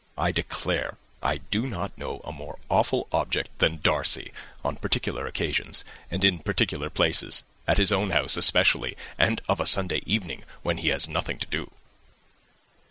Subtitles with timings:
[0.17, 4.31] I declare I do not know a more awful object than Darcy
[4.65, 9.67] on particular occasions, and in particular places; at his own house especially, and of a
[9.67, 11.69] Sunday evening, when he has nothing to do."